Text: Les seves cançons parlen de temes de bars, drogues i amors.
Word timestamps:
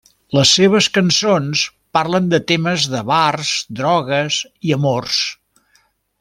Les 0.35 0.51
seves 0.59 0.85
cançons 0.95 1.65
parlen 1.97 2.31
de 2.31 2.39
temes 2.53 2.87
de 2.95 3.03
bars, 3.11 3.53
drogues 3.83 4.41
i 4.71 4.75
amors. 4.79 5.21